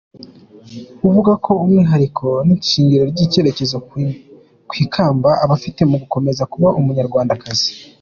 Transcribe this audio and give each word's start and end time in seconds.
Avuga 1.07 1.31
ko 1.43 1.51
umwihariko 1.63 2.27
n’ishingiro 2.45 3.03
ry’icyizere 3.11 3.77
ku 4.67 4.73
ikamba 4.83 5.29
abifite 5.43 5.81
mu 5.89 5.95
gukomeza 6.03 6.43
kuba 6.51 6.69
Umunyarwandakazi. 6.79 7.69